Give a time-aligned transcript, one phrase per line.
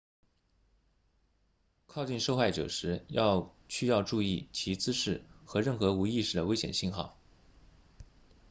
[1.85, 3.05] 靠近受害者时
[3.67, 7.15] 需要注意其姿势和任何无意识的危险信号